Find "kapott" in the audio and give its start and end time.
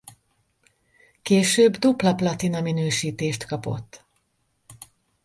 3.45-4.03